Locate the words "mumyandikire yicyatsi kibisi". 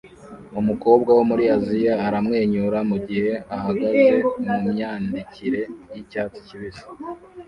4.45-6.85